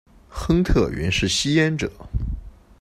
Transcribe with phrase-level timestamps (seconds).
[0.27, 1.91] 亨特原是吸烟者。